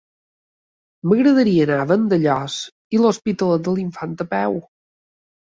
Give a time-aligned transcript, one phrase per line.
[1.11, 2.57] M'agradaria anar a Vandellòs
[2.99, 4.59] i l'Hospitalet de l'Infant a peu.